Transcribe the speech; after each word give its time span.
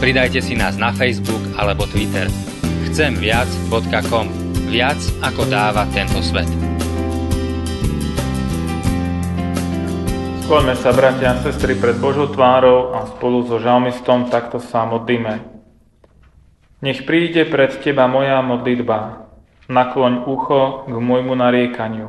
Pridajte 0.00 0.40
si 0.40 0.56
nás 0.56 0.80
na 0.80 0.96
Facebook 0.96 1.44
alebo 1.60 1.84
Twitter. 1.84 2.24
Chcemviac.com 2.88 4.32
Viac 4.72 4.96
ako 5.20 5.44
dáva 5.44 5.84
tento 5.92 6.24
svet. 6.24 6.48
Skloňme 10.48 10.72
sa, 10.80 10.96
bratia 10.96 11.36
a 11.36 11.44
sestry, 11.44 11.76
pred 11.76 12.00
Božou 12.00 12.32
tvárou 12.32 12.96
a 12.96 13.12
spolu 13.12 13.44
so 13.44 13.60
žalmistom 13.60 14.32
takto 14.32 14.56
sa 14.56 14.88
modlíme. 14.88 15.44
Nech 16.80 17.04
príde 17.04 17.44
pred 17.44 17.76
Teba 17.84 18.08
moja 18.08 18.40
modlitba, 18.40 19.28
nakloň 19.68 20.24
ucho 20.24 20.88
k 20.88 20.96
môjmu 20.96 21.36
nariekaniu, 21.36 22.08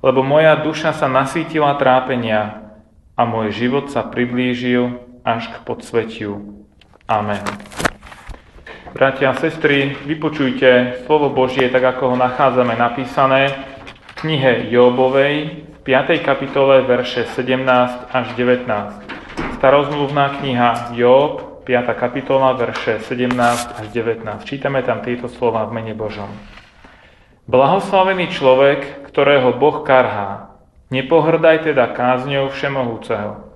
lebo 0.00 0.24
moja 0.24 0.56
duša 0.56 0.96
sa 0.96 1.12
nasítila 1.12 1.76
trápenia 1.76 2.72
a 3.20 3.28
môj 3.28 3.52
život 3.52 3.92
sa 3.92 4.00
priblížil 4.00 4.96
až 5.28 5.52
k 5.52 5.60
podsvetiu. 5.60 6.61
Amen. 7.12 7.44
Bratia 8.96 9.30
a 9.30 9.36
sestry, 9.36 9.92
vypočujte 10.08 11.04
slovo 11.04 11.28
Božie, 11.28 11.68
tak 11.68 11.84
ako 11.84 12.08
ho 12.08 12.16
nachádzame 12.16 12.72
napísané 12.72 13.52
v 13.84 14.12
knihe 14.24 14.72
Jobovej, 14.72 15.68
5. 15.84 16.24
kapitole 16.24 16.80
verše 16.88 17.28
17 17.28 17.68
až 18.16 18.32
19. 18.32 18.64
Starozmluvná 19.60 20.40
kniha 20.40 20.96
Job, 20.96 21.60
5. 21.68 21.92
kapitola, 22.00 22.56
verše 22.56 23.04
17 23.04 23.36
až 23.76 23.86
19. 23.92 24.48
Čítame 24.48 24.80
tam 24.80 25.04
tieto 25.04 25.28
slova 25.28 25.68
v 25.68 25.84
mene 25.84 25.92
Božom. 25.92 26.32
Blahoslavený 27.44 28.32
človek, 28.32 29.04
ktorého 29.12 29.52
Boh 29.60 29.84
karhá, 29.84 30.56
nepohrdaj 30.88 31.68
teda 31.68 31.92
kázňou 31.92 32.48
všemohúceho, 32.48 33.52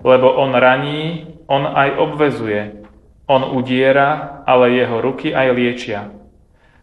lebo 0.00 0.40
on 0.40 0.56
raní, 0.56 1.28
on 1.52 1.68
aj 1.68 2.00
obvezuje, 2.00 2.83
on 3.26 3.56
udiera, 3.56 4.42
ale 4.44 4.76
jeho 4.76 5.00
ruky 5.00 5.32
aj 5.32 5.48
liečia. 5.56 6.00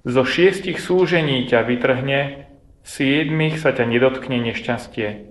Zo 0.01 0.25
šiestich 0.25 0.81
súžení 0.81 1.45
ťa 1.45 1.61
vytrhne, 1.61 2.49
siedmých 2.81 3.61
sa 3.61 3.69
ťa 3.69 3.85
nedotkne 3.85 4.41
nešťastie. 4.41 5.29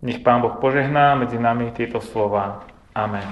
Nech 0.00 0.24
Pán 0.24 0.40
Boh 0.40 0.56
požehná 0.56 1.12
medzi 1.18 1.36
nami 1.36 1.68
tieto 1.76 2.00
slova. 2.00 2.64
Amen. 2.96 3.28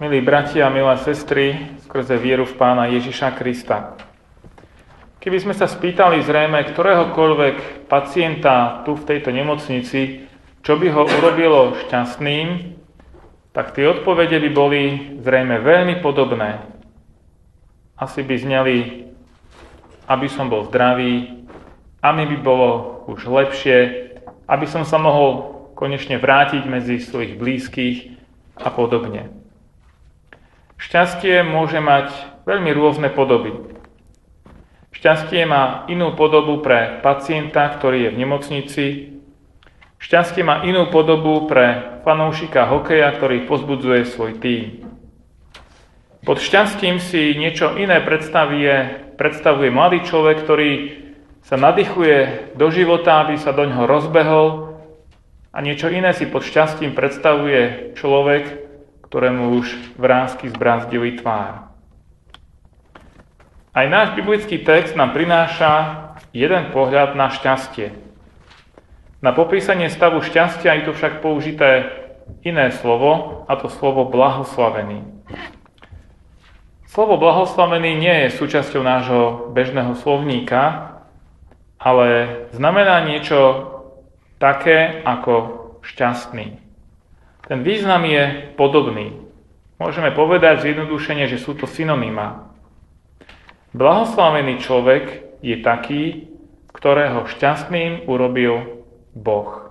Milí 0.00 0.24
bratia 0.24 0.72
milé 0.72 0.96
sestry, 1.04 1.76
skrze 1.84 2.16
vieru 2.16 2.48
v 2.48 2.56
Pána 2.56 2.88
Ježiša 2.88 3.36
Krista. 3.36 4.00
Keby 5.20 5.36
sme 5.44 5.52
sa 5.52 5.68
spýtali 5.68 6.24
zrejme 6.24 6.64
ktoréhokoľvek 6.72 7.84
pacienta 7.92 8.80
tu 8.88 8.96
v 8.96 9.04
tejto 9.04 9.28
nemocnici, 9.28 10.24
čo 10.64 10.80
by 10.80 10.88
ho 10.88 11.04
urobilo 11.04 11.76
šťastným, 11.76 12.79
tak 13.50 13.74
tie 13.74 13.86
odpovede 13.86 14.38
by 14.38 14.50
boli 14.54 14.82
zrejme 15.22 15.58
veľmi 15.62 15.98
podobné. 16.02 16.62
Asi 17.98 18.22
by 18.22 18.34
zneli 18.38 19.10
aby 20.10 20.26
som 20.26 20.50
bol 20.50 20.66
zdravý, 20.66 21.46
aby 22.02 22.22
by 22.34 22.36
bolo 22.42 22.68
už 23.06 23.30
lepšie, 23.30 24.10
aby 24.50 24.66
som 24.66 24.82
sa 24.82 24.98
mohol 24.98 25.62
konečne 25.78 26.18
vrátiť 26.18 26.66
medzi 26.66 26.98
svojich 26.98 27.38
blízkych 27.38 28.18
a 28.58 28.74
podobne. 28.74 29.30
Šťastie 30.82 31.46
môže 31.46 31.78
mať 31.78 32.10
veľmi 32.42 32.74
rôzne 32.74 33.06
podoby. 33.14 33.54
Šťastie 34.90 35.46
má 35.46 35.86
inú 35.86 36.18
podobu 36.18 36.58
pre 36.58 36.98
pacienta, 37.06 37.70
ktorý 37.78 38.10
je 38.10 38.12
v 38.12 38.18
nemocnici. 38.18 38.84
Šťastie 40.00 40.40
má 40.40 40.64
inú 40.64 40.88
podobu 40.88 41.44
pre 41.44 42.00
fanoušika 42.08 42.72
hokeja, 42.72 43.12
ktorý 43.20 43.44
pozbudzuje 43.44 44.08
svoj 44.08 44.40
tým. 44.40 44.88
Pod 46.24 46.40
šťastím 46.40 46.96
si 46.96 47.36
niečo 47.36 47.76
iné 47.76 48.00
predstavuje, 48.00 48.96
predstavuje 49.20 49.68
mladý 49.68 50.00
človek, 50.08 50.36
ktorý 50.40 50.70
sa 51.44 51.60
nadýchuje 51.60 52.52
do 52.56 52.72
života, 52.72 53.24
aby 53.24 53.36
sa 53.36 53.52
do 53.52 53.68
ňoho 53.68 53.84
rozbehol 53.84 54.46
a 55.52 55.58
niečo 55.60 55.92
iné 55.92 56.16
si 56.16 56.24
pod 56.28 56.48
šťastím 56.48 56.96
predstavuje 56.96 57.92
človek, 57.96 58.44
ktorému 59.04 59.52
už 59.60 60.00
vrázky 60.00 60.48
zbrázdili 60.48 61.20
tvár. 61.20 61.68
Aj 63.76 63.86
náš 63.86 64.16
biblický 64.16 64.64
text 64.64 64.96
nám 64.96 65.12
prináša 65.12 65.72
jeden 66.32 66.72
pohľad 66.72 67.14
na 67.14 67.28
šťastie. 67.28 68.09
Na 69.20 69.36
popísanie 69.36 69.92
stavu 69.92 70.24
šťastia 70.24 70.80
je 70.80 70.82
tu 70.88 70.92
však 70.96 71.20
použité 71.20 71.92
iné 72.40 72.72
slovo, 72.72 73.44
a 73.44 73.52
to 73.60 73.68
slovo 73.68 74.08
blahoslavený. 74.08 75.04
Slovo 76.88 77.20
blahoslavený 77.20 78.00
nie 78.00 78.16
je 78.26 78.36
súčasťou 78.40 78.80
nášho 78.80 79.52
bežného 79.52 79.92
slovníka, 80.00 80.96
ale 81.76 82.08
znamená 82.56 83.04
niečo 83.04 83.68
také 84.40 85.04
ako 85.04 85.68
šťastný. 85.84 86.56
Ten 87.44 87.60
význam 87.60 88.08
je 88.08 88.56
podobný. 88.56 89.20
Môžeme 89.76 90.16
povedať 90.16 90.64
zjednodušene, 90.64 91.28
že 91.28 91.36
sú 91.36 91.52
to 91.60 91.68
synonymá. 91.68 92.56
Blahoslavený 93.76 94.64
človek 94.64 95.04
je 95.44 95.60
taký, 95.60 96.32
ktorého 96.72 97.28
šťastným 97.28 98.08
urobil 98.08 98.79
Boh. 99.14 99.70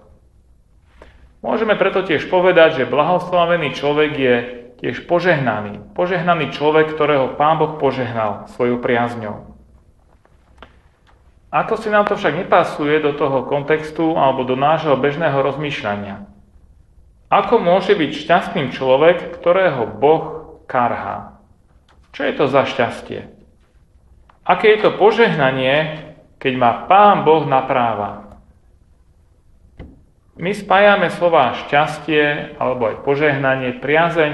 Môžeme 1.39 1.79
preto 1.79 2.03
tiež 2.03 2.27
povedať, 2.27 2.83
že 2.83 2.91
blahoslavený 2.91 3.72
človek 3.72 4.11
je 4.16 4.35
tiež 4.83 5.07
požehnaný. 5.07 5.79
Požehnaný 5.95 6.51
človek, 6.55 6.91
ktorého 6.91 7.35
Pán 7.39 7.59
Boh 7.59 7.79
požehnal 7.79 8.47
svojou 8.51 8.79
priazňou. 8.79 9.55
Ako 11.50 11.81
si 11.81 11.89
nám 11.89 12.05
to 12.05 12.13
však 12.13 12.45
nepasuje 12.45 13.01
do 13.01 13.17
toho 13.17 13.47
kontextu 13.50 14.13
alebo 14.13 14.45
do 14.45 14.53
nášho 14.53 14.94
bežného 15.00 15.41
rozmýšľania? 15.41 16.29
Ako 17.29 17.57
môže 17.57 17.97
byť 17.97 18.11
šťastným 18.25 18.69
človek, 18.69 19.33
ktorého 19.38 19.89
Boh 19.89 20.57
karhá? 20.69 21.41
Čo 22.13 22.21
je 22.25 22.33
to 22.38 22.45
za 22.45 22.69
šťastie? 22.69 23.21
Aké 24.45 24.77
je 24.77 24.79
to 24.85 24.97
požehnanie, 24.97 26.09
keď 26.41 26.53
má 26.57 26.71
Pán 26.85 27.25
Boh 27.25 27.45
napráva? 27.45 28.28
My 30.39 30.55
spájame 30.55 31.11
slova 31.11 31.51
šťastie 31.67 32.55
alebo 32.55 32.88
aj 32.88 33.03
požehnanie, 33.03 33.75
priazeň 33.83 34.31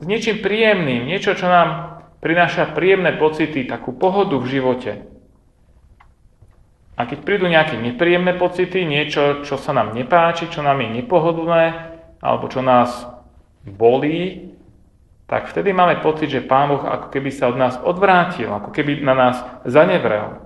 s 0.00 0.04
niečím 0.08 0.40
príjemným, 0.40 1.04
niečo, 1.04 1.36
čo 1.36 1.52
nám 1.52 2.00
prináša 2.24 2.72
príjemné 2.72 3.20
pocity, 3.20 3.68
takú 3.68 3.92
pohodu 3.92 4.40
v 4.40 4.48
živote. 4.48 4.92
A 6.96 7.04
keď 7.04 7.18
prídu 7.28 7.44
nejaké 7.44 7.76
nepríjemné 7.76 8.40
pocity, 8.40 8.88
niečo, 8.88 9.44
čo 9.44 9.60
sa 9.60 9.76
nám 9.76 9.92
nepáči, 9.92 10.48
čo 10.48 10.64
nám 10.64 10.80
je 10.80 11.04
nepohodlné, 11.04 11.64
alebo 12.24 12.48
čo 12.48 12.64
nás 12.64 13.04
bolí, 13.68 14.48
tak 15.28 15.52
vtedy 15.52 15.76
máme 15.76 16.00
pocit, 16.00 16.32
že 16.32 16.44
Pán 16.44 16.72
Boh 16.72 16.80
ako 16.80 17.12
keby 17.12 17.28
sa 17.28 17.52
od 17.52 17.60
nás 17.60 17.76
odvrátil, 17.84 18.48
ako 18.48 18.72
keby 18.72 19.04
na 19.04 19.12
nás 19.12 19.36
zanevrel. 19.68 20.40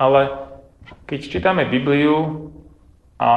Ale 0.00 0.48
keď 1.04 1.18
čítame 1.28 1.68
Bibliu 1.68 2.51
a 3.22 3.28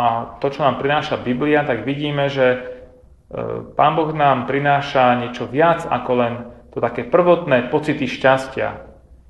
to, 0.42 0.50
čo 0.50 0.66
nám 0.66 0.82
prináša 0.82 1.22
Biblia, 1.22 1.62
tak 1.62 1.86
vidíme, 1.86 2.26
že 2.26 2.76
E, 3.26 3.42
Pán 3.74 3.98
Boh 3.98 4.14
nám 4.14 4.46
prináša 4.46 5.18
niečo 5.18 5.50
viac 5.50 5.84
ako 5.90 6.12
len 6.14 6.34
to 6.70 6.78
také 6.78 7.08
prvotné 7.08 7.74
pocity 7.74 8.06
šťastia. 8.06 8.86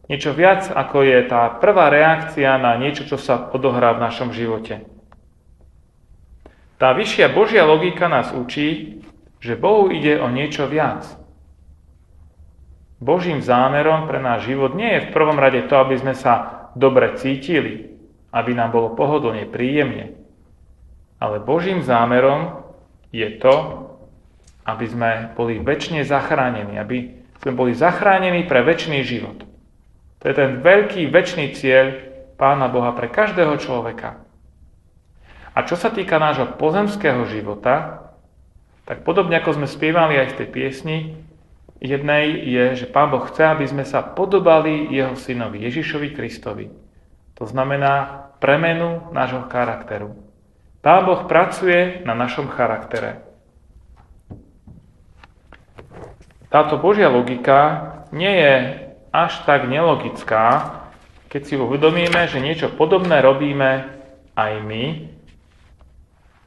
Niečo 0.06 0.36
viac 0.36 0.70
ako 0.70 1.02
je 1.02 1.20
tá 1.26 1.50
prvá 1.58 1.90
reakcia 1.90 2.60
na 2.60 2.78
niečo, 2.78 3.08
čo 3.08 3.18
sa 3.18 3.50
odohrá 3.50 3.96
v 3.96 4.04
našom 4.04 4.30
živote. 4.36 4.86
Tá 6.76 6.92
vyššia 6.92 7.32
Božia 7.32 7.64
logika 7.64 8.12
nás 8.12 8.36
učí, 8.36 9.00
že 9.40 9.56
Bohu 9.56 9.88
ide 9.90 10.20
o 10.20 10.28
niečo 10.28 10.68
viac. 10.68 11.08
Božím 13.00 13.40
zámerom 13.40 14.06
pre 14.12 14.20
náš 14.20 14.50
život 14.50 14.76
nie 14.76 15.00
je 15.00 15.06
v 15.08 15.14
prvom 15.14 15.40
rade 15.40 15.66
to, 15.72 15.76
aby 15.80 15.96
sme 15.96 16.14
sa 16.14 16.68
dobre 16.76 17.16
cítili, 17.16 17.96
aby 18.36 18.52
nám 18.52 18.76
bolo 18.76 18.94
pohodlne, 18.94 19.48
príjemne. 19.48 20.25
Ale 21.26 21.42
Božím 21.42 21.82
zámerom 21.82 22.62
je 23.10 23.26
to, 23.42 23.82
aby 24.62 24.86
sme 24.86 25.34
boli 25.34 25.58
väčšine 25.58 26.06
zachránení, 26.06 26.78
aby 26.78 27.18
sme 27.42 27.58
boli 27.58 27.74
zachránení 27.74 28.46
pre 28.46 28.62
väčší 28.62 29.02
život. 29.02 29.42
To 30.22 30.24
je 30.30 30.36
ten 30.38 30.62
veľký 30.62 31.10
väčší 31.10 31.58
cieľ 31.58 31.86
Pána 32.38 32.70
Boha 32.70 32.94
pre 32.94 33.10
každého 33.10 33.58
človeka. 33.58 34.22
A 35.56 35.64
čo 35.64 35.80
sa 35.80 35.90
týka 35.90 36.20
nášho 36.20 36.60
pozemského 36.60 37.26
života, 37.26 38.06
tak 38.86 39.08
podobne 39.08 39.40
ako 39.40 39.56
sme 39.56 39.68
spievali 39.72 40.20
aj 40.20 40.36
v 40.36 40.38
tej 40.44 40.48
piesni, 40.52 40.98
jednej 41.80 42.38
je, 42.44 42.86
že 42.86 42.92
Pán 42.92 43.10
Boh 43.10 43.24
chce, 43.26 43.50
aby 43.50 43.66
sme 43.66 43.88
sa 43.88 44.04
podobali 44.04 44.94
Jeho 44.94 45.16
synovi 45.16 45.64
Ježišovi 45.64 46.12
Kristovi. 46.12 46.70
To 47.40 47.48
znamená 47.48 48.28
premenu 48.44 49.10
nášho 49.16 49.48
charakteru. 49.48 50.25
Pán 50.86 51.02
Boh 51.02 51.26
pracuje 51.26 52.06
na 52.06 52.14
našom 52.14 52.46
charaktere. 52.46 53.26
Táto 56.54 56.78
Božia 56.78 57.10
logika 57.10 57.90
nie 58.14 58.30
je 58.30 58.54
až 59.10 59.42
tak 59.50 59.66
nelogická, 59.66 60.78
keď 61.26 61.42
si 61.42 61.58
uvedomíme, 61.58 62.30
že 62.30 62.38
niečo 62.38 62.70
podobné 62.78 63.18
robíme 63.26 63.98
aj 64.38 64.52
my, 64.62 64.86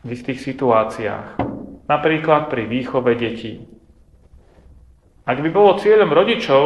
v 0.07 0.09
istých 0.15 0.39
situáciách. 0.39 1.43
Napríklad 1.91 2.47
pri 2.47 2.71
výchove 2.71 3.19
detí. 3.19 3.67
Ak 5.27 5.43
by 5.43 5.51
bolo 5.51 5.83
cieľom 5.83 6.15
rodičov, 6.15 6.63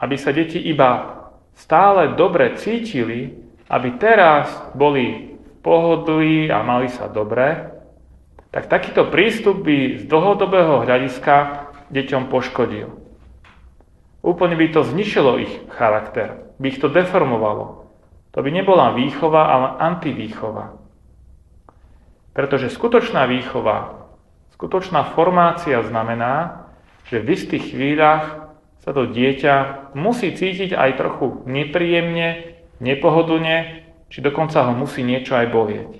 aby 0.00 0.16
sa 0.16 0.32
deti 0.32 0.56
iba 0.56 1.20
stále 1.52 2.16
dobre 2.16 2.56
cítili, 2.56 3.28
aby 3.68 4.00
teraz 4.00 4.48
boli 4.72 5.33
pohodlí 5.64 6.52
a 6.52 6.60
mali 6.60 6.92
sa 6.92 7.08
dobre, 7.08 7.72
tak 8.52 8.70
takýto 8.70 9.10
prístup 9.10 9.64
by 9.64 9.98
z 9.98 10.02
dlhodobého 10.06 10.84
hľadiska 10.86 11.66
deťom 11.90 12.30
poškodil. 12.30 12.92
Úplne 14.22 14.54
by 14.54 14.66
to 14.70 14.80
zničilo 14.86 15.42
ich 15.42 15.52
charakter, 15.74 16.54
by 16.60 16.70
ich 16.70 16.78
to 16.78 16.92
deformovalo. 16.92 17.90
To 18.36 18.38
by 18.42 18.50
nebola 18.50 18.94
výchova, 18.94 19.42
ale 19.50 19.68
antivýchova. 19.82 20.78
Pretože 22.34 22.72
skutočná 22.72 23.30
výchova, 23.30 24.10
skutočná 24.58 25.14
formácia 25.14 25.82
znamená, 25.86 26.66
že 27.06 27.22
v 27.22 27.36
istých 27.36 27.74
chvíľach 27.74 28.54
sa 28.82 28.90
to 28.90 29.06
dieťa 29.06 29.92
musí 29.94 30.34
cítiť 30.34 30.74
aj 30.74 30.90
trochu 30.98 31.46
nepríjemne, 31.46 32.58
nepohodlne, 32.82 33.83
či 34.14 34.22
dokonca 34.22 34.62
ho 34.62 34.72
musí 34.78 35.02
niečo 35.02 35.34
aj 35.34 35.50
bolieť. 35.50 35.90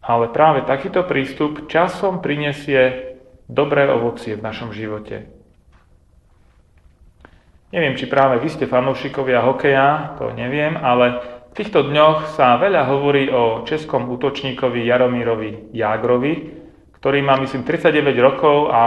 Ale 0.00 0.32
práve 0.32 0.64
takýto 0.64 1.04
prístup 1.04 1.68
časom 1.68 2.24
prinesie 2.24 3.12
dobré 3.52 3.84
ovocie 3.92 4.32
v 4.32 4.40
našom 4.40 4.72
živote. 4.72 5.28
Neviem, 7.68 8.00
či 8.00 8.08
práve 8.08 8.40
vy 8.40 8.48
ste 8.48 8.64
fanúšikovia 8.64 9.44
hokeja, 9.44 10.16
to 10.16 10.32
neviem, 10.32 10.80
ale 10.80 11.20
v 11.52 11.58
týchto 11.58 11.84
dňoch 11.84 12.32
sa 12.32 12.56
veľa 12.56 12.88
hovorí 12.88 13.28
o 13.28 13.68
českom 13.68 14.08
útočníkovi 14.08 14.88
Jaromírovi 14.88 15.76
Jágrovi, 15.76 16.64
ktorý 16.96 17.20
má, 17.20 17.36
myslím, 17.44 17.68
39 17.68 18.16
rokov 18.24 18.72
a 18.72 18.82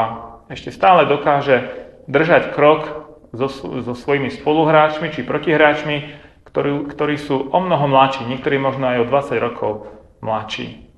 ešte 0.49 0.73
stále 0.73 1.05
dokáže 1.05 1.69
držať 2.09 2.57
krok 2.57 3.05
so, 3.37 3.45
so 3.85 3.93
svojimi 3.93 4.33
spoluhráčmi 4.33 5.13
či 5.13 5.21
protihráčmi, 5.21 6.28
ktorí, 6.59 6.91
ktorí 6.91 7.15
sú 7.15 7.55
o 7.55 7.59
mnoho 7.63 7.87
mladší, 7.87 8.27
niektorí 8.27 8.59
možno 8.59 8.91
aj 8.91 9.07
o 9.07 9.07
20 9.07 9.39
rokov 9.39 9.71
mladší. 10.19 10.91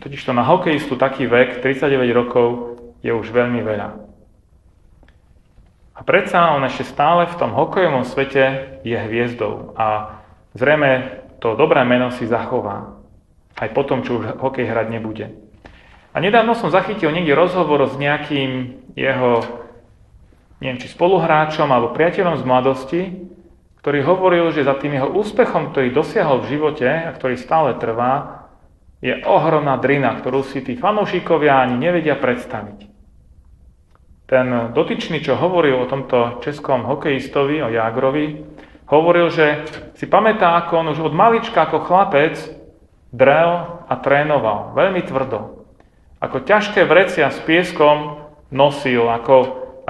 Totižto 0.00 0.32
na 0.32 0.40
hokejistu 0.48 0.96
taký 0.96 1.28
vek, 1.28 1.60
39 1.60 2.08
rokov, 2.16 2.80
je 3.04 3.12
už 3.12 3.28
veľmi 3.28 3.60
veľa. 3.60 3.88
A 5.92 6.00
predsa 6.00 6.56
on 6.56 6.64
ešte 6.64 6.88
stále 6.88 7.28
v 7.28 7.36
tom 7.36 7.52
hokejovom 7.52 8.08
svete 8.08 8.80
je 8.80 8.96
hviezdou 8.96 9.76
a 9.76 10.16
Zrejme 10.50 11.22
to 11.38 11.54
dobré 11.54 11.86
meno 11.86 12.10
si 12.10 12.26
zachová. 12.26 12.98
Aj 13.54 13.70
potom, 13.70 14.02
čo 14.02 14.18
už 14.18 14.42
hokej 14.42 14.66
hrať 14.66 14.86
nebude. 14.90 15.30
A 16.10 16.18
nedávno 16.18 16.58
som 16.58 16.74
zachytil 16.74 17.14
niekde 17.14 17.38
rozhovor 17.38 17.86
s 17.86 17.94
nejakým 17.94 18.82
jeho, 18.98 19.46
neviem, 20.58 20.82
či 20.82 20.90
spoluhráčom 20.90 21.70
alebo 21.70 21.94
priateľom 21.94 22.34
z 22.34 22.44
mladosti, 22.48 23.02
ktorý 23.80 24.04
hovoril, 24.04 24.52
že 24.52 24.68
za 24.68 24.76
tým 24.76 25.00
jeho 25.00 25.08
úspechom, 25.08 25.72
ktorý 25.72 25.96
dosiahol 25.96 26.44
v 26.44 26.56
živote 26.56 26.84
a 26.84 27.10
ktorý 27.16 27.40
stále 27.40 27.80
trvá, 27.80 28.44
je 29.00 29.16
ohromná 29.24 29.80
drina, 29.80 30.20
ktorú 30.20 30.44
si 30.44 30.60
tí 30.60 30.76
fanúšikovia 30.76 31.64
ani 31.64 31.80
nevedia 31.80 32.20
predstaviť. 32.20 32.92
Ten 34.28 34.76
dotyčný, 34.76 35.24
čo 35.24 35.40
hovoril 35.40 35.80
o 35.80 35.90
tomto 35.90 36.44
českom 36.44 36.84
hokejistovi, 36.84 37.64
o 37.64 37.72
Jágrovi, 37.72 38.44
hovoril, 38.92 39.32
že 39.32 39.64
si 39.96 40.04
pamätá, 40.04 40.60
ako 40.60 40.72
on 40.84 40.92
už 40.92 41.00
od 41.00 41.14
malička 41.16 41.64
ako 41.64 41.82
chlapec 41.88 42.36
drel 43.10 43.80
a 43.88 43.94
trénoval 43.98 44.76
veľmi 44.76 45.02
tvrdo. 45.08 45.66
Ako 46.20 46.44
ťažké 46.44 46.84
vrecia 46.84 47.32
s 47.32 47.40
pieskom 47.42 48.28
nosil, 48.52 49.08
ako, 49.08 49.36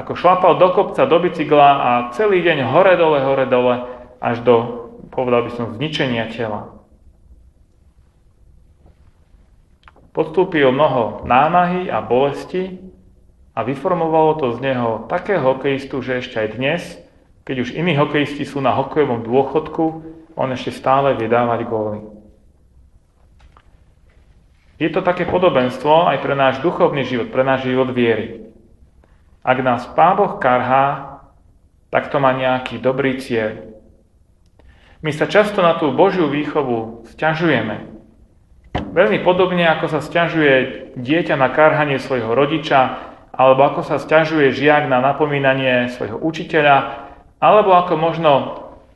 ako 0.00 0.16
šlapal 0.16 0.56
do 0.56 0.72
kopca, 0.72 1.04
do 1.04 1.20
bicykla 1.20 1.70
a 1.76 1.90
celý 2.16 2.40
deň 2.40 2.64
hore 2.64 2.96
dole, 2.96 3.20
hore 3.20 3.44
dole, 3.44 3.74
až 4.16 4.40
do, 4.40 4.56
povedal 5.12 5.44
by 5.44 5.50
som, 5.52 5.76
zničenia 5.76 6.32
tela. 6.32 6.72
Podstúpil 10.16 10.72
mnoho 10.72 11.28
námahy 11.28 11.92
a 11.92 12.00
bolesti 12.00 12.80
a 13.54 13.62
vyformovalo 13.62 14.40
to 14.40 14.46
z 14.56 14.72
neho 14.72 15.06
takého 15.06 15.44
hokejistu, 15.44 16.00
že 16.00 16.24
ešte 16.24 16.36
aj 16.40 16.48
dnes 16.56 16.82
keď 17.50 17.56
už 17.66 17.74
iní 17.74 17.96
hokejisti 17.96 18.46
sú 18.46 18.62
na 18.62 18.70
hokejovom 18.76 19.24
dôchodku, 19.24 19.84
on 20.38 20.48
ešte 20.54 20.70
stále 20.70 21.18
vie 21.18 21.26
dávať 21.26 21.66
góly. 21.66 21.98
Je 24.78 24.88
to 24.88 25.04
také 25.04 25.26
podobenstvo 25.26 26.08
aj 26.08 26.22
pre 26.22 26.38
náš 26.38 26.62
duchovný 26.64 27.02
život, 27.04 27.28
pre 27.34 27.44
náš 27.44 27.68
život 27.68 27.90
viery. 27.92 28.49
Ak 29.40 29.58
nás 29.64 29.88
Pán 29.96 30.20
Boh 30.20 30.36
karhá, 30.36 31.20
tak 31.88 32.12
to 32.12 32.20
má 32.20 32.36
nejaký 32.36 32.76
dobrý 32.76 33.16
cieľ. 33.18 33.72
My 35.00 35.16
sa 35.16 35.24
často 35.24 35.64
na 35.64 35.80
tú 35.80 35.96
Božiu 35.96 36.28
výchovu 36.28 37.08
stiažujeme. 37.08 37.88
Veľmi 38.92 39.24
podobne, 39.24 39.64
ako 39.64 39.86
sa 39.88 40.00
stiažuje 40.04 40.92
dieťa 41.00 41.40
na 41.40 41.48
karhanie 41.48 41.96
svojho 41.96 42.36
rodiča, 42.36 43.10
alebo 43.32 43.64
ako 43.64 43.80
sa 43.80 43.96
stiažuje 43.96 44.52
žiak 44.52 44.92
na 44.92 45.00
napomínanie 45.00 45.88
svojho 45.88 46.20
učiteľa, 46.20 47.08
alebo 47.40 47.72
ako 47.72 47.94
možno 47.96 48.32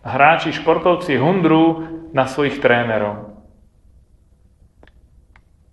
hráči, 0.04 0.52
športovci 0.52 1.16
hundru 1.16 1.88
na 2.12 2.28
svojich 2.28 2.60
trénerov. 2.60 3.32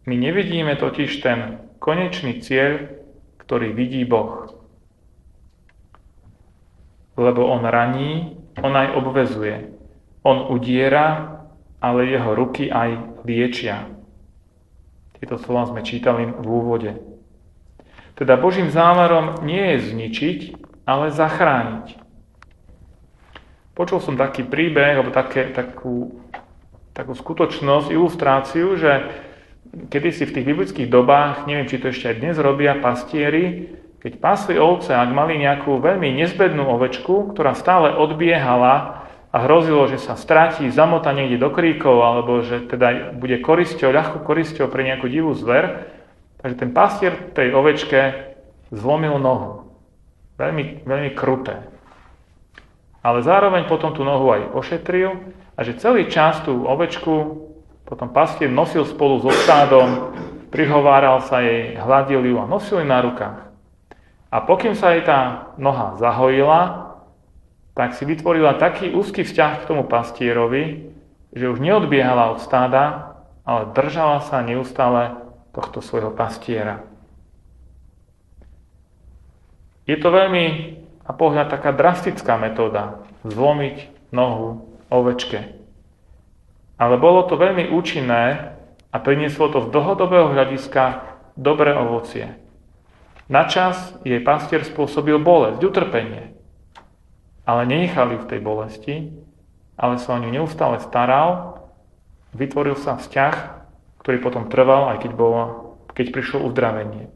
My 0.08 0.16
nevidíme 0.16 0.80
totiž 0.80 1.12
ten 1.20 1.68
konečný 1.84 2.40
cieľ, 2.40 2.88
ktorý 3.44 3.76
vidí 3.76 4.08
Boh. 4.08 4.61
Lebo 7.22 7.46
On 7.46 7.62
raní, 7.62 8.34
On 8.66 8.74
aj 8.74 8.98
obvezuje. 8.98 9.70
On 10.26 10.50
udiera, 10.50 11.38
ale 11.78 12.10
Jeho 12.10 12.34
ruky 12.34 12.74
aj 12.74 13.22
liečia. 13.22 13.86
Tieto 15.22 15.38
slova 15.38 15.70
sme 15.70 15.86
čítali 15.86 16.26
v 16.26 16.48
úvode. 16.50 16.98
Teda 18.18 18.42
Božím 18.42 18.74
zámerom 18.74 19.46
nie 19.46 19.78
je 19.78 19.94
zničiť, 19.94 20.40
ale 20.90 21.14
zachrániť. 21.14 22.02
Počul 23.78 24.02
som 24.02 24.20
taký 24.20 24.46
príbeh, 24.46 24.98
alebo 24.98 25.14
také, 25.14 25.54
takú, 25.54 26.22
takú 26.94 27.14
skutočnosť, 27.14 27.88
ilustráciu, 27.90 28.78
že 28.78 29.10
kedysi 29.90 30.28
v 30.28 30.34
tých 30.38 30.46
biblických 30.46 30.90
dobách, 30.92 31.48
neviem, 31.48 31.70
či 31.70 31.80
to 31.80 31.90
ešte 31.90 32.12
aj 32.12 32.20
dnes 32.20 32.36
robia 32.38 32.76
pastieri, 32.78 33.78
keď 34.02 34.18
pasli 34.18 34.58
ovce, 34.58 34.92
ak 34.92 35.10
mali 35.14 35.38
nejakú 35.38 35.78
veľmi 35.78 36.10
nezbednú 36.18 36.66
ovečku, 36.66 37.32
ktorá 37.32 37.54
stále 37.54 37.94
odbiehala 37.94 39.06
a 39.30 39.38
hrozilo, 39.46 39.86
že 39.88 40.02
sa 40.02 40.18
stratí, 40.18 40.68
zamota 40.74 41.14
niekde 41.14 41.38
do 41.38 41.54
kríkov, 41.54 42.02
alebo 42.02 42.42
že 42.42 42.66
teda 42.66 43.14
bude 43.16 43.40
korisťou, 43.40 43.94
ľahko 43.94 44.26
korisťou 44.26 44.68
pre 44.68 44.84
nejakú 44.84 45.06
divú 45.06 45.32
zver, 45.38 45.94
takže 46.42 46.56
ten 46.58 46.72
pastier 46.74 47.14
tej 47.38 47.54
ovečke 47.54 48.34
zlomil 48.74 49.22
nohu. 49.22 49.70
Veľmi, 50.42 50.84
veľmi 50.84 51.14
kruté 51.14 51.72
ale 53.02 53.26
zároveň 53.26 53.66
potom 53.66 53.94
tú 53.98 54.06
nohu 54.06 54.30
aj 54.30 54.54
ošetril 54.54 55.34
a 55.58 55.60
že 55.66 55.78
celý 55.82 56.06
čas 56.08 56.42
tú 56.46 56.70
ovečku 56.70 57.50
potom 57.86 58.08
pastier 58.14 58.48
nosil 58.48 58.88
spolu 58.88 59.20
so 59.20 59.34
stádom, 59.44 60.16
prihováral 60.54 61.20
sa 61.26 61.44
jej, 61.44 61.76
hladil 61.76 62.24
ju 62.24 62.40
a 62.40 62.48
nosil 62.48 62.80
ju 62.80 62.88
na 62.88 63.02
rukách. 63.04 63.51
A 64.32 64.40
pokým 64.40 64.80
sa 64.80 64.96
jej 64.96 65.04
tá 65.04 65.52
noha 65.60 66.00
zahojila, 66.00 66.96
tak 67.76 68.00
si 68.00 68.08
vytvorila 68.08 68.56
taký 68.56 68.96
úzky 68.96 69.28
vzťah 69.28 69.52
k 69.64 69.68
tomu 69.68 69.84
pastierovi, 69.84 70.88
že 71.36 71.52
už 71.52 71.60
neodbiehala 71.60 72.32
od 72.32 72.40
stáda, 72.40 73.16
ale 73.44 73.76
držala 73.76 74.24
sa 74.24 74.40
neustále 74.40 75.20
tohto 75.52 75.84
svojho 75.84 76.16
pastiera. 76.16 76.88
Je 79.84 80.00
to 80.00 80.08
veľmi, 80.08 80.78
a 81.04 81.12
pohľad, 81.12 81.52
taká 81.52 81.76
drastická 81.76 82.40
metóda 82.40 83.04
zlomiť 83.28 83.92
nohu 84.16 84.64
ovečke. 84.88 85.60
Ale 86.80 86.96
bolo 86.96 87.28
to 87.28 87.36
veľmi 87.36 87.68
účinné 87.76 88.56
a 88.92 88.98
prinieslo 89.00 89.52
to 89.52 89.68
z 89.68 89.72
dlhodobého 89.76 90.32
hľadiska 90.32 91.04
dobré 91.36 91.76
ovocie. 91.76 92.36
Na 93.32 93.48
čas 93.48 93.96
jej 94.04 94.20
pastier 94.20 94.68
spôsobil 94.68 95.16
bolesť, 95.16 95.64
utrpenie. 95.64 96.36
Ale 97.48 97.64
nenechali 97.64 98.20
v 98.20 98.28
tej 98.28 98.40
bolesti, 98.44 98.96
ale 99.80 99.96
sa 100.04 100.20
o 100.20 100.22
ňu 100.22 100.28
neustále 100.36 100.84
staral, 100.84 101.64
vytvoril 102.36 102.76
sa 102.76 103.00
vzťah, 103.00 103.36
ktorý 104.04 104.18
potom 104.20 104.52
trval, 104.52 104.92
aj 104.92 105.08
keď, 105.08 105.12
bolo, 105.16 105.42
keď 105.96 106.12
prišlo 106.12 106.44
uzdravenie. 106.44 107.08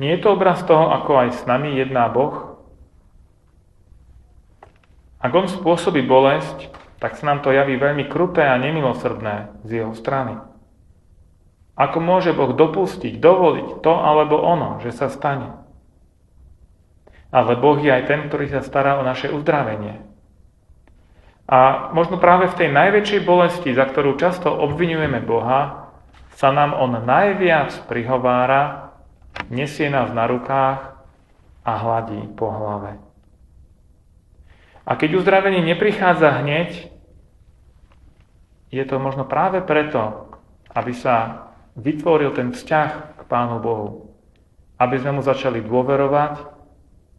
Nie 0.00 0.16
je 0.16 0.24
to 0.24 0.32
obraz 0.32 0.64
toho, 0.64 0.88
ako 0.88 1.28
aj 1.28 1.28
s 1.36 1.42
nami 1.44 1.76
jedná 1.76 2.08
Boh? 2.08 2.56
Ak 5.20 5.34
On 5.36 5.44
spôsobí 5.44 6.06
bolesť, 6.08 6.72
tak 7.04 7.20
sa 7.20 7.28
nám 7.28 7.44
to 7.44 7.52
javí 7.52 7.76
veľmi 7.76 8.08
kruté 8.08 8.48
a 8.48 8.56
nemilosrdné 8.56 9.60
z 9.68 9.84
Jeho 9.84 9.92
strany. 9.92 10.47
Ako 11.78 12.02
môže 12.02 12.34
Boh 12.34 12.50
dopustiť, 12.50 13.22
dovoliť 13.22 13.86
to 13.86 13.92
alebo 13.94 14.42
ono, 14.42 14.82
že 14.82 14.90
sa 14.90 15.06
stane? 15.06 15.54
Ale 17.30 17.54
Boh 17.54 17.78
je 17.78 17.94
aj 17.94 18.10
ten, 18.10 18.26
ktorý 18.26 18.50
sa 18.50 18.66
stará 18.66 18.98
o 18.98 19.06
naše 19.06 19.30
uzdravenie. 19.30 20.02
A 21.48 21.88
možno 21.94 22.18
práve 22.18 22.50
v 22.50 22.58
tej 22.58 22.68
najväčšej 22.74 23.20
bolesti, 23.22 23.70
za 23.72 23.86
ktorú 23.86 24.18
často 24.18 24.50
obvinujeme 24.50 25.22
Boha, 25.22 25.88
sa 26.34 26.50
nám 26.50 26.74
On 26.76 26.92
najviac 26.92 27.86
prihovára 27.86 28.88
nesie 29.46 29.86
nás 29.86 30.10
na 30.10 30.26
rukách 30.26 30.98
a 31.62 31.72
hladí 31.78 32.26
po 32.34 32.50
hlave. 32.50 32.98
A 34.88 34.96
keď 34.96 35.20
uzdravenie 35.20 35.60
neprichádza 35.62 36.42
hneď, 36.42 36.90
je 38.72 38.84
to 38.84 38.96
možno 39.00 39.24
práve 39.24 39.60
preto, 39.64 40.32
aby 40.72 40.92
sa 40.96 41.47
vytvoril 41.78 42.34
ten 42.34 42.50
vzťah 42.50 42.90
k 43.14 43.20
Pánu 43.30 43.62
Bohu. 43.62 44.10
Aby 44.78 44.98
sme 44.98 45.18
mu 45.18 45.22
začali 45.22 45.62
dôverovať, 45.62 46.42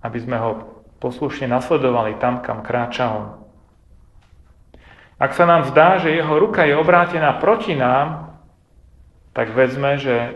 aby 0.04 0.20
sme 0.20 0.38
ho 0.40 0.52
poslušne 1.00 1.48
nasledovali 1.48 2.20
tam, 2.20 2.44
kam 2.44 2.60
kráča 2.60 3.06
on. 3.08 3.26
Ak 5.20 5.36
sa 5.36 5.44
nám 5.44 5.68
zdá, 5.68 6.00
že 6.00 6.16
jeho 6.16 6.40
ruka 6.40 6.64
je 6.64 6.76
obrátená 6.76 7.36
proti 7.40 7.76
nám, 7.76 8.40
tak 9.36 9.52
vezme, 9.52 10.00
že 10.00 10.36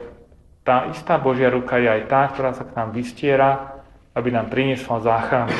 tá 0.63 0.87
istá 0.91 1.19
Božia 1.19 1.51
ruka 1.51 1.79
je 1.79 1.87
aj 1.87 2.01
tá, 2.07 2.21
ktorá 2.31 2.51
sa 2.55 2.67
k 2.67 2.75
nám 2.75 2.91
vystiera, 2.91 3.79
aby 4.15 4.31
nám 4.31 4.51
priniesla 4.51 4.99
záchranu. 5.03 5.55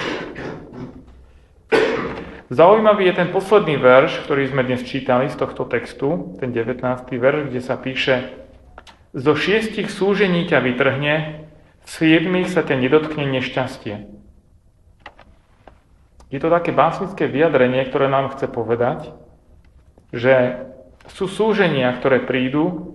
Zaujímavý 2.52 3.10
je 3.10 3.16
ten 3.16 3.30
posledný 3.32 3.80
verš, 3.80 4.28
ktorý 4.28 4.52
sme 4.52 4.62
dnes 4.68 4.84
čítali 4.84 5.32
z 5.32 5.40
tohto 5.40 5.66
textu, 5.66 6.36
ten 6.38 6.52
19. 6.52 6.84
verš, 7.16 7.50
kde 7.50 7.62
sa 7.64 7.80
píše 7.80 8.43
Zo 9.14 9.38
šiestich 9.38 9.94
súžení 9.94 10.50
ťa 10.50 10.60
vytrhne, 10.66 11.46
v 11.84 11.88
siedmých 11.88 12.50
sa 12.50 12.66
ťa 12.66 12.82
nedotkne 12.82 13.30
nešťastie. 13.30 14.10
Je 16.34 16.40
to 16.42 16.50
také 16.50 16.74
básnické 16.74 17.30
vyjadrenie, 17.30 17.86
ktoré 17.86 18.10
nám 18.10 18.34
chce 18.34 18.50
povedať, 18.50 19.14
že 20.10 20.66
sú 21.14 21.30
súženia, 21.30 21.94
ktoré 21.94 22.26
prídu 22.26 22.94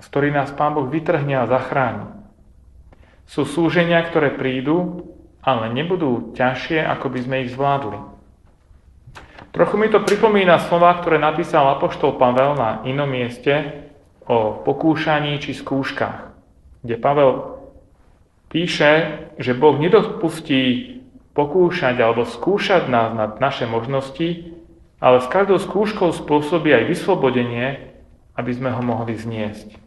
z 0.00 0.06
ktorých 0.12 0.36
nás 0.36 0.50
Pán 0.52 0.76
Boh 0.76 0.88
vytrhne 0.88 1.40
a 1.40 1.48
zachráni. 1.48 2.12
Sú 3.26 3.48
súženia, 3.48 4.04
ktoré 4.06 4.30
prídu, 4.36 5.08
ale 5.40 5.72
nebudú 5.72 6.36
ťažšie, 6.36 6.84
ako 6.84 7.06
by 7.10 7.18
sme 7.22 7.36
ich 7.42 7.52
zvládli. 7.54 7.98
Trochu 9.50 9.74
mi 9.80 9.88
to 9.88 10.04
pripomína 10.04 10.60
slova, 10.68 11.00
ktoré 11.00 11.16
napísal 11.16 11.64
Apoštol 11.74 12.20
Pavel 12.20 12.54
na 12.60 12.84
inom 12.84 13.08
mieste 13.08 13.82
o 14.26 14.58
pokúšaní 14.66 15.38
či 15.38 15.54
skúškach, 15.54 16.34
kde 16.82 16.98
Pavel 16.98 17.62
píše, 18.50 19.26
že 19.38 19.54
Boh 19.54 19.78
nedopustí 19.78 20.96
pokúšať 21.38 21.94
alebo 22.02 22.26
skúšať 22.26 22.90
nás 22.90 23.14
nad 23.14 23.38
naše 23.38 23.70
možnosti, 23.70 24.50
ale 24.98 25.22
s 25.22 25.30
každou 25.30 25.62
skúškou 25.62 26.10
spôsobí 26.10 26.72
aj 26.74 26.90
vyslobodenie, 26.90 27.92
aby 28.34 28.50
sme 28.50 28.72
ho 28.74 28.82
mohli 28.82 29.14
zniesť. 29.14 29.78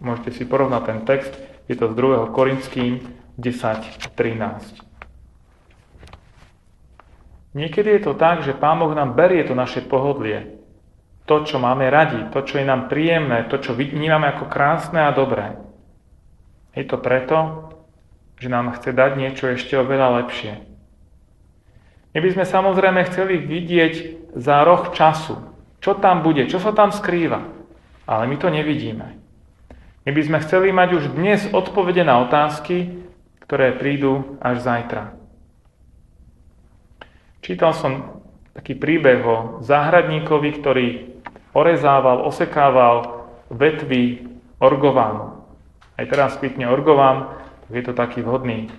Môžete 0.00 0.30
si 0.36 0.42
porovnať 0.46 0.82
ten 0.86 1.00
text, 1.04 1.32
je 1.66 1.74
to 1.76 1.90
z 1.90 1.94
2. 1.96 2.30
Korinským 2.32 3.00
10.13. 3.40 4.86
Niekedy 7.50 7.98
je 7.98 8.02
to 8.06 8.14
tak, 8.14 8.46
že 8.46 8.54
Pán 8.54 8.78
Boh 8.78 8.94
nám 8.94 9.18
berie 9.18 9.42
to 9.42 9.58
naše 9.58 9.82
pohodlie, 9.82 10.59
to, 11.30 11.46
čo 11.46 11.62
máme 11.62 11.86
radi, 11.86 12.26
to, 12.34 12.42
čo 12.42 12.58
je 12.58 12.66
nám 12.66 12.90
príjemné, 12.90 13.46
to, 13.46 13.62
čo 13.62 13.78
vnímame 13.78 14.26
ako 14.34 14.50
krásne 14.50 14.98
a 14.98 15.14
dobré. 15.14 15.54
Je 16.74 16.82
to 16.82 16.98
preto, 16.98 17.70
že 18.42 18.50
nám 18.50 18.74
chce 18.74 18.90
dať 18.90 19.14
niečo 19.14 19.46
ešte 19.54 19.78
oveľa 19.78 20.26
lepšie. 20.26 20.58
My 22.10 22.18
by 22.18 22.28
sme 22.34 22.42
samozrejme 22.42 23.00
chceli 23.06 23.38
vidieť 23.38 23.94
za 24.34 24.66
roh 24.66 24.90
času, 24.90 25.38
čo 25.78 25.94
tam 26.02 26.26
bude, 26.26 26.50
čo 26.50 26.58
sa 26.58 26.74
tam 26.74 26.90
skrýva, 26.90 27.46
ale 28.10 28.26
my 28.26 28.34
to 28.34 28.50
nevidíme. 28.50 29.14
My 30.02 30.10
by 30.10 30.22
sme 30.26 30.42
chceli 30.42 30.74
mať 30.74 30.88
už 30.98 31.04
dnes 31.14 31.46
odpovede 31.54 32.02
na 32.02 32.26
otázky, 32.26 33.06
ktoré 33.46 33.78
prídu 33.78 34.34
až 34.42 34.66
zajtra. 34.66 35.14
Čítal 37.38 37.70
som 37.70 38.18
taký 38.50 38.74
príbeh 38.74 39.22
o 39.22 39.36
záhradníkovi, 39.62 40.50
ktorý 40.58 40.86
orezával, 41.54 42.26
osekával 42.26 43.26
vetvy 43.50 44.26
orgovánu. 44.62 45.42
Aj 45.98 46.06
teraz 46.06 46.38
kvitne 46.38 46.70
orgován, 46.70 47.34
tak 47.66 47.72
je 47.76 47.84
to 47.84 47.92
taký 47.92 48.24
vhodný, 48.24 48.70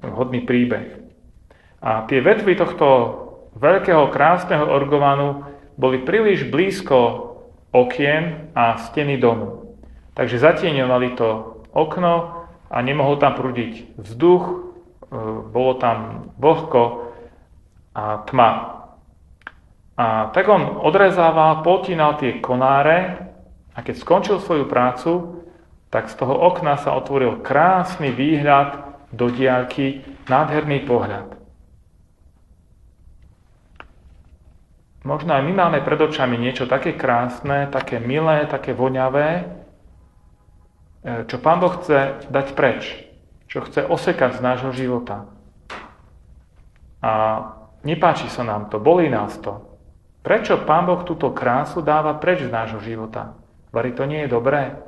vhodný 0.00 0.42
príbeh. 0.42 1.04
A 1.84 2.08
tie 2.08 2.24
vetvy 2.24 2.56
tohto 2.56 2.86
veľkého, 3.60 4.10
krásneho 4.10 4.66
orgovánu 4.66 5.44
boli 5.76 6.02
príliš 6.02 6.48
blízko 6.48 7.30
okien 7.74 8.50
a 8.54 8.78
steny 8.78 9.18
domu. 9.18 9.76
Takže 10.14 10.38
zatieňovali 10.38 11.18
to 11.18 11.60
okno 11.74 12.46
a 12.70 12.76
nemohol 12.82 13.18
tam 13.18 13.34
prúdiť 13.34 13.98
vzduch, 13.98 14.44
e, 14.46 14.54
bolo 15.50 15.72
tam 15.82 16.30
vlhko 16.38 17.10
a 17.94 18.22
tma. 18.30 18.50
A 19.94 20.34
tak 20.34 20.50
on 20.50 20.82
odrezával, 20.82 21.62
potínal 21.62 22.18
tie 22.18 22.42
konáre 22.42 23.30
a 23.74 23.78
keď 23.82 23.94
skončil 23.94 24.36
svoju 24.42 24.66
prácu, 24.66 25.42
tak 25.90 26.10
z 26.10 26.18
toho 26.18 26.34
okna 26.34 26.74
sa 26.74 26.98
otvoril 26.98 27.38
krásny 27.42 28.10
výhľad 28.10 28.98
do 29.14 29.30
diaľky, 29.30 30.02
nádherný 30.26 30.82
pohľad. 30.82 31.38
Možno 35.06 35.36
aj 35.36 35.42
my 35.46 35.52
máme 35.52 35.78
pred 35.84 36.00
očami 36.00 36.34
niečo 36.40 36.66
také 36.66 36.96
krásne, 36.96 37.70
také 37.70 38.02
milé, 38.02 38.48
také 38.50 38.74
voňavé, 38.74 39.62
E, 41.04 41.28
čo 41.28 41.36
Pán 41.36 41.60
Boh 41.60 41.76
chce 41.76 42.24
dať 42.32 42.56
preč, 42.56 42.96
čo 43.44 43.60
chce 43.60 43.84
osekať 43.84 44.40
z 44.40 44.44
nášho 44.44 44.72
života. 44.72 45.28
A 47.04 47.12
nepáči 47.84 48.32
sa 48.32 48.40
nám 48.40 48.72
to, 48.72 48.80
bolí 48.80 49.12
nás 49.12 49.36
to. 49.36 49.60
Prečo 50.24 50.64
Pán 50.64 50.88
Boh 50.88 51.04
túto 51.04 51.36
krásu 51.36 51.84
dáva 51.84 52.16
preč 52.16 52.40
z 52.40 52.48
nášho 52.48 52.80
života? 52.80 53.36
Vary 53.76 53.92
to 53.92 54.08
nie 54.08 54.24
je 54.24 54.32
dobré? 54.32 54.80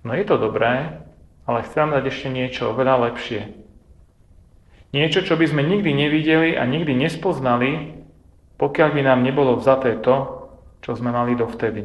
No 0.00 0.16
je 0.16 0.24
to 0.24 0.40
dobré, 0.40 1.04
ale 1.44 1.68
chcem 1.68 1.92
dať 1.92 2.04
ešte 2.08 2.28
niečo 2.32 2.72
oveľa 2.72 3.12
lepšie. 3.12 3.52
Niečo, 4.96 5.20
čo 5.20 5.36
by 5.36 5.52
sme 5.52 5.68
nikdy 5.68 5.92
nevideli 5.92 6.56
a 6.56 6.64
nikdy 6.64 6.96
nespoznali, 6.96 8.00
pokiaľ 8.56 8.88
by 8.96 9.00
nám 9.04 9.20
nebolo 9.20 9.60
vzaté 9.60 10.00
to, 10.00 10.48
čo 10.80 10.96
sme 10.96 11.12
mali 11.12 11.36
dovtedy. 11.36 11.84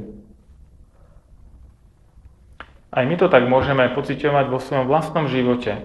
Aj 2.95 3.03
my 3.03 3.15
to 3.19 3.27
tak 3.27 3.43
môžeme 3.43 3.91
pociťovať 3.91 4.45
vo 4.47 4.63
svojom 4.63 4.87
vlastnom 4.87 5.27
živote. 5.27 5.83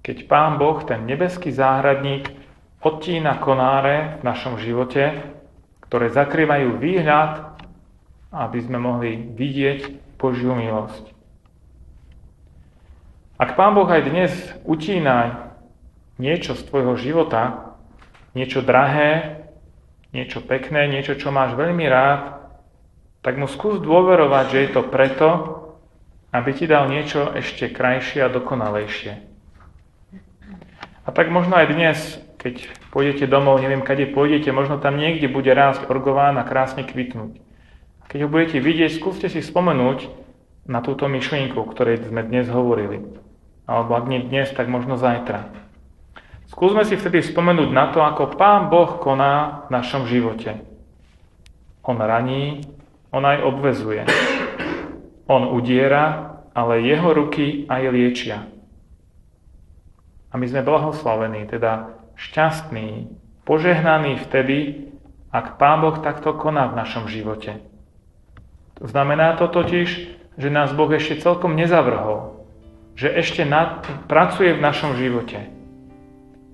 Keď 0.00 0.24
Pán 0.24 0.56
Boh, 0.56 0.80
ten 0.88 1.04
nebeský 1.04 1.52
záhradník, 1.52 2.32
odtína 2.80 3.36
konáre 3.44 4.16
v 4.18 4.22
našom 4.24 4.56
živote, 4.56 5.20
ktoré 5.92 6.08
zakrývajú 6.08 6.80
výhľad, 6.80 7.52
aby 8.32 8.58
sme 8.64 8.80
mohli 8.80 9.28
vidieť 9.36 10.16
Božiu 10.16 10.56
milosť. 10.56 11.12
Ak 13.36 13.60
Pán 13.60 13.76
Boh 13.76 13.84
aj 13.84 14.08
dnes 14.08 14.32
utína 14.64 15.52
niečo 16.16 16.56
z 16.56 16.64
tvojho 16.64 16.96
života, 16.96 17.76
niečo 18.32 18.64
drahé, 18.64 19.44
niečo 20.16 20.40
pekné, 20.40 20.88
niečo, 20.88 21.12
čo 21.12 21.28
máš 21.28 21.60
veľmi 21.60 21.84
rád, 21.84 22.40
tak 23.20 23.36
mu 23.36 23.44
skús 23.44 23.76
dôverovať, 23.76 24.44
že 24.48 24.58
je 24.64 24.70
to 24.72 24.88
preto, 24.88 25.28
aby 26.32 26.56
ti 26.56 26.64
dal 26.64 26.88
niečo 26.88 27.36
ešte 27.36 27.68
krajšie 27.68 28.24
a 28.24 28.32
dokonalejšie. 28.32 29.12
A 31.04 31.08
tak 31.12 31.28
možno 31.28 31.60
aj 31.60 31.68
dnes, 31.68 31.98
keď 32.42 32.66
pôjdete 32.90 33.30
domov, 33.30 33.62
neviem, 33.62 33.86
kade 33.86 34.10
pôjdete, 34.10 34.50
možno 34.50 34.82
tam 34.82 34.98
niekde 34.98 35.30
bude 35.30 35.54
rásť 35.54 35.86
orgován 35.86 36.34
a 36.34 36.42
krásne 36.42 36.82
kvitnúť. 36.82 37.38
Keď 38.10 38.18
ho 38.26 38.28
budete 38.28 38.58
vidieť, 38.58 38.98
skúste 38.98 39.30
si 39.30 39.38
spomenúť 39.38 40.10
na 40.66 40.82
túto 40.82 41.06
myšlienku, 41.06 41.54
o 41.54 41.70
ktorej 41.70 42.02
sme 42.02 42.26
dnes 42.26 42.50
hovorili. 42.50 43.06
Alebo 43.70 43.94
ak 43.94 44.10
nie 44.10 44.26
dnes, 44.26 44.50
tak 44.50 44.66
možno 44.66 44.98
zajtra. 44.98 45.54
Skúsme 46.50 46.82
si 46.82 46.98
vtedy 46.98 47.22
spomenúť 47.22 47.70
na 47.70 47.94
to, 47.94 48.02
ako 48.02 48.34
Pán 48.34 48.68
Boh 48.68 48.98
koná 48.98 49.64
v 49.70 49.78
našom 49.78 50.10
živote. 50.10 50.66
On 51.86 51.94
raní, 51.94 52.66
on 53.14 53.22
aj 53.22 53.38
obvezuje. 53.38 54.02
On 55.30 55.46
udiera, 55.46 56.36
ale 56.58 56.82
jeho 56.82 57.14
ruky 57.14 57.70
aj 57.70 57.82
liečia. 57.94 58.38
A 60.28 60.36
my 60.36 60.44
sme 60.50 60.66
blahoslavení, 60.66 61.46
teda 61.46 62.02
šťastní, 62.22 63.10
požehnaní 63.42 64.22
vtedy, 64.22 64.88
ak 65.34 65.58
Pán 65.58 65.82
Boh 65.82 65.98
takto 65.98 66.36
koná 66.38 66.70
v 66.70 66.78
našom 66.78 67.10
živote. 67.10 67.58
Znamená 68.78 69.34
to 69.40 69.50
totiž, 69.50 69.88
že 70.38 70.48
nás 70.48 70.70
Boh 70.72 70.90
ešte 70.92 71.18
celkom 71.18 71.58
nezavrhol, 71.58 72.46
že 72.94 73.10
ešte 73.10 73.42
nad, 73.42 73.82
pracuje 74.06 74.54
v 74.54 74.64
našom 74.64 74.94
živote. 74.94 75.50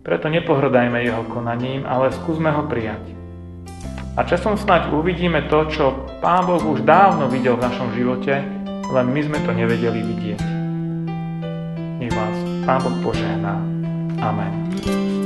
Preto 0.07 0.33
nepohrdajme 0.33 1.05
jeho 1.05 1.27
konaním, 1.29 1.85
ale 1.85 2.15
skúsme 2.15 2.49
ho 2.49 2.65
prijať. 2.65 3.13
A 4.19 4.25
časom 4.25 4.59
snáď 4.59 4.91
uvidíme 4.91 5.47
to, 5.47 5.69
čo 5.69 5.85
Pán 6.19 6.49
Boh 6.49 6.63
už 6.63 6.83
dávno 6.83 7.29
videl 7.29 7.55
v 7.55 7.65
našom 7.69 7.93
živote, 7.95 8.35
len 8.89 9.07
my 9.13 9.21
sme 9.21 9.39
to 9.45 9.53
nevedeli 9.53 10.01
vidieť. 10.01 10.41
Nech 12.03 12.15
vás 12.15 12.37
Pán 12.65 12.81
Boh 12.83 12.97
požehná. 13.05 13.63
Amen. 14.19 15.18